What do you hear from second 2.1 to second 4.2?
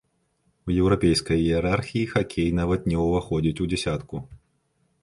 хакей нават не ўваходзіць у дзясятку.